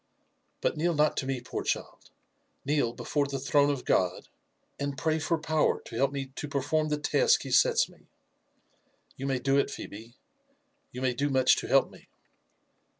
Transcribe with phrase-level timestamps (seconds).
[0.61, 2.09] "But kneel not to me, poor child;
[2.65, 4.29] kneel before the throne of God,
[4.79, 8.07] and pray for power to help me to perform the task he sets me.
[9.15, 10.15] You may do it, Phebe,—
[10.95, 12.07] ^you may do much to help me."